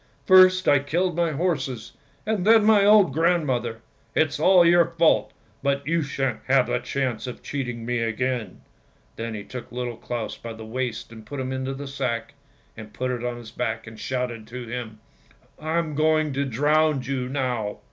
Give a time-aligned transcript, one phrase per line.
[0.25, 1.91] First I killed my horses,
[2.25, 3.81] and then my old grandmother!
[4.15, 5.31] It's all your fault,
[5.61, 8.61] but you shan't have the chance of cheating me again!"
[9.17, 12.33] Then he took Little Claus by the waist and put him into the sack,
[12.93, 14.97] put it on his back, and shouted to him
[15.61, 17.77] —"I'm going to drown you now!